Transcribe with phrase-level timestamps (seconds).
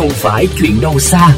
[0.00, 1.36] không phải chuyện đâu xa.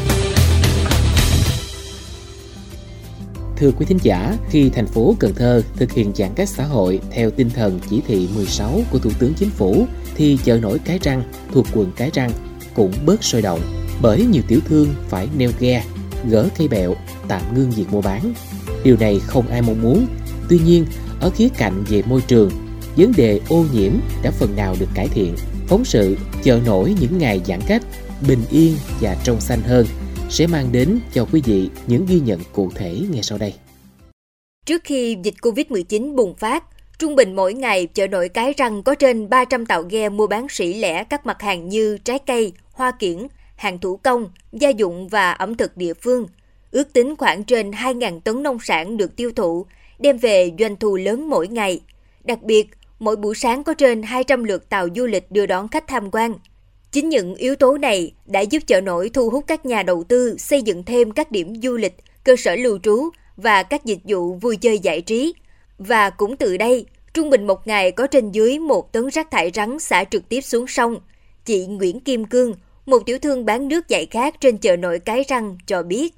[3.57, 6.99] Thưa quý thính giả, khi thành phố Cần Thơ thực hiện giãn cách xã hội
[7.11, 10.99] theo tinh thần chỉ thị 16 của Thủ tướng Chính phủ thì chợ nổi Cái
[11.01, 11.23] Răng
[11.53, 12.31] thuộc quận Cái Răng
[12.75, 13.59] cũng bớt sôi động
[14.01, 15.83] bởi nhiều tiểu thương phải neo ghe,
[16.29, 16.95] gỡ cây bẹo,
[17.27, 18.33] tạm ngưng việc mua bán.
[18.83, 20.07] Điều này không ai mong muốn.
[20.49, 20.85] Tuy nhiên,
[21.19, 22.51] ở khía cạnh về môi trường,
[22.97, 23.91] vấn đề ô nhiễm
[24.23, 25.35] đã phần nào được cải thiện.
[25.67, 27.83] Phóng sự chợ nổi những ngày giãn cách,
[28.27, 29.85] bình yên và trong xanh hơn
[30.29, 33.53] sẽ mang đến cho quý vị những ghi nhận cụ thể ngay sau đây.
[34.65, 36.63] Trước khi dịch Covid-19 bùng phát,
[36.99, 40.47] trung bình mỗi ngày chợ nổi Cái Răng có trên 300 tàu ghe mua bán
[40.49, 45.07] sỉ lẻ các mặt hàng như trái cây, hoa kiển, hàng thủ công, gia dụng
[45.07, 46.27] và ẩm thực địa phương.
[46.71, 49.65] Ước tính khoảng trên 2.000 tấn nông sản được tiêu thụ,
[49.99, 51.81] đem về doanh thu lớn mỗi ngày.
[52.23, 52.67] Đặc biệt,
[52.99, 56.33] mỗi buổi sáng có trên 200 lượt tàu du lịch đưa đón khách tham quan.
[56.93, 60.35] Chính những yếu tố này đã giúp chợ nổi thu hút các nhà đầu tư
[60.37, 61.93] xây dựng thêm các điểm du lịch,
[62.25, 65.33] cơ sở lưu trú và các dịch vụ vui chơi giải trí.
[65.77, 69.51] Và cũng từ đây, trung bình một ngày có trên dưới một tấn rác thải
[69.51, 70.95] rắn xả trực tiếp xuống sông.
[71.45, 72.53] Chị Nguyễn Kim Cương,
[72.85, 76.13] một tiểu thương bán nước giải khát trên chợ nổi Cái Răng cho biết.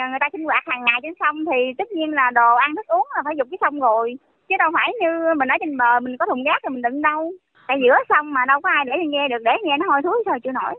[0.00, 2.86] Người ta sinh hoạt hàng ngày trên sông thì tất nhiên là đồ ăn thức
[2.86, 4.14] uống là phải dùng cái sông rồi.
[4.48, 7.02] Chứ đâu phải như mình ở trên bờ mình có thùng rác rồi mình đựng
[7.02, 7.32] đâu.
[7.70, 10.22] Tại giữa sông mà đâu có ai để nghe được để nghe nó hôi thối
[10.24, 10.74] sao chịu nổi.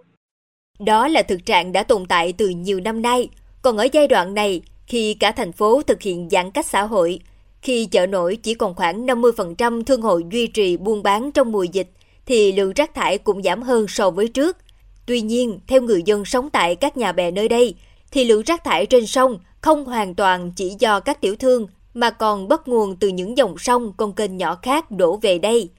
[0.79, 3.29] Đó là thực trạng đã tồn tại từ nhiều năm nay.
[3.61, 7.19] Còn ở giai đoạn này, khi cả thành phố thực hiện giãn cách xã hội,
[7.61, 11.63] khi chợ nổi chỉ còn khoảng 50% thương hội duy trì buôn bán trong mùa
[11.63, 11.89] dịch,
[12.25, 14.57] thì lượng rác thải cũng giảm hơn so với trước.
[15.05, 17.75] Tuy nhiên, theo người dân sống tại các nhà bè nơi đây,
[18.11, 22.09] thì lượng rác thải trên sông không hoàn toàn chỉ do các tiểu thương mà
[22.09, 25.69] còn bắt nguồn từ những dòng sông con kênh nhỏ khác đổ về đây.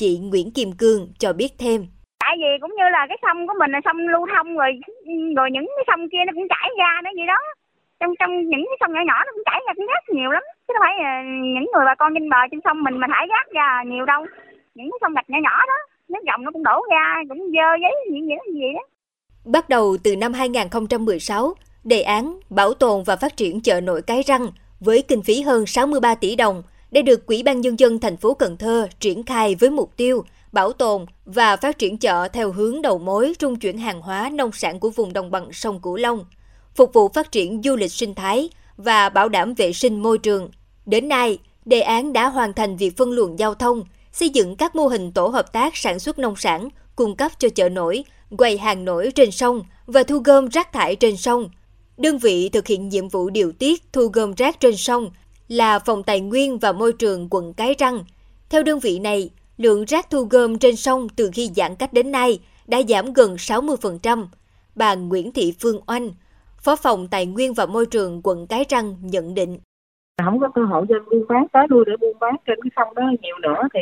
[0.00, 1.80] Chị Nguyễn Kim Cương cho biết thêm.
[2.24, 4.70] Tại vì cũng như là cái sông của mình là sông lưu thông rồi
[5.36, 7.40] rồi những cái sông kia nó cũng chảy ra nữa gì đó.
[8.00, 10.42] Trong trong những cái sông nhỏ nhỏ nó cũng chảy ra cũng rác nhiều lắm.
[10.64, 10.94] Chứ đâu phải
[11.54, 14.22] những người bà con trên bờ trên sông mình mà thải rác ra nhiều đâu.
[14.74, 17.68] Những cái sông gạch nhỏ nhỏ đó, nước dòng nó cũng đổ ra, cũng dơ
[17.82, 18.44] giấy gì gì đó.
[18.54, 18.82] Gì đó.
[19.54, 21.54] Bắt đầu từ năm 2016,
[21.84, 24.46] đề án bảo tồn và phát triển chợ nổi Cái Răng
[24.80, 28.34] với kinh phí hơn 63 tỷ đồng đây được Quỹ ban Nhân dân thành phố
[28.34, 32.82] Cần Thơ triển khai với mục tiêu bảo tồn và phát triển chợ theo hướng
[32.82, 36.24] đầu mối trung chuyển hàng hóa nông sản của vùng đồng bằng sông Cửu Long,
[36.74, 40.50] phục vụ phát triển du lịch sinh thái và bảo đảm vệ sinh môi trường.
[40.86, 44.76] Đến nay, đề án đã hoàn thành việc phân luồng giao thông, xây dựng các
[44.76, 48.04] mô hình tổ hợp tác sản xuất nông sản, cung cấp cho chợ nổi,
[48.36, 51.50] quầy hàng nổi trên sông và thu gom rác thải trên sông.
[51.96, 55.10] Đơn vị thực hiện nhiệm vụ điều tiết thu gom rác trên sông
[55.50, 58.04] là Phòng Tài nguyên và Môi trường quận Cái Răng.
[58.50, 62.12] Theo đơn vị này, lượng rác thu gom trên sông từ khi giãn cách đến
[62.12, 64.26] nay đã giảm gần 60%.
[64.74, 66.10] Bà Nguyễn Thị Phương Oanh,
[66.58, 69.58] Phó phòng Tài nguyên và Môi trường quận Cái Răng nhận định
[70.24, 72.94] không có cơ hội cho buôn bán tới lui để buôn bán trên cái sông
[72.94, 73.80] đó nhiều nữa thì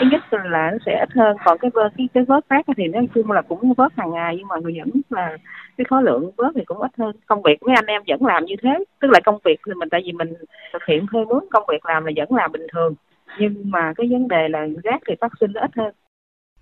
[0.00, 1.36] thứ nhất là nó sẽ ít hơn.
[1.44, 4.48] Còn cái cái cái vớt khác thì nói chung là cũng vớt hàng ngày nhưng
[4.48, 5.36] mà người vẫn là
[5.78, 7.16] cái khối lượng vớt thì cũng ít hơn.
[7.26, 9.88] Công việc mấy anh em vẫn làm như thế tức là công việc thì mình
[9.90, 10.34] tại vì mình
[10.72, 12.94] thực hiện thuê mướn công việc làm là vẫn làm bình thường.
[13.40, 15.92] Nhưng mà cái vấn đề là rác thì phát sinh ít hơn.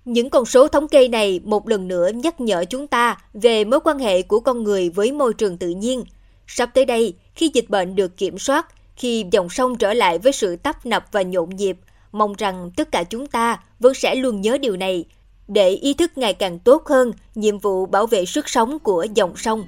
[0.05, 3.81] Những con số thống kê này một lần nữa nhắc nhở chúng ta về mối
[3.85, 6.05] quan hệ của con người với môi trường tự nhiên.
[6.47, 10.33] Sắp tới đây, khi dịch bệnh được kiểm soát, khi dòng sông trở lại với
[10.33, 11.79] sự tấp nập và nhộn nhịp,
[12.13, 15.05] mong rằng tất cả chúng ta vẫn sẽ luôn nhớ điều này
[15.49, 19.37] để ý thức ngày càng tốt hơn nhiệm vụ bảo vệ sức sống của dòng
[19.37, 19.65] sông.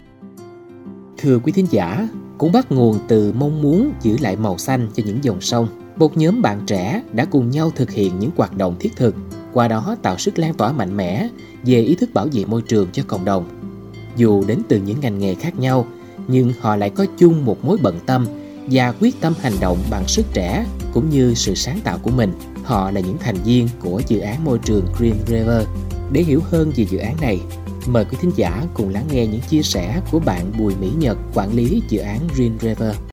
[1.19, 2.09] Thưa quý thính giả,
[2.39, 5.69] cũng bắt nguồn từ mong muốn giữ lại màu xanh cho những dòng sông.
[5.97, 9.15] Một nhóm bạn trẻ đã cùng nhau thực hiện những hoạt động thiết thực,
[9.53, 11.29] qua đó tạo sức lan tỏa mạnh mẽ
[11.63, 13.49] về ý thức bảo vệ môi trường cho cộng đồng.
[14.17, 15.87] Dù đến từ những ngành nghề khác nhau,
[16.29, 18.27] nhưng họ lại có chung một mối bận tâm
[18.71, 22.33] và quyết tâm hành động bằng sức trẻ cũng như sự sáng tạo của mình.
[22.65, 25.67] Họ là những thành viên của dự án môi trường Green River.
[26.13, 27.41] Để hiểu hơn về dự án này,
[27.87, 31.19] mời quý thính giả cùng lắng nghe những chia sẻ của bạn Bùi Mỹ Nhật,
[31.35, 32.95] quản lý dự án Green River.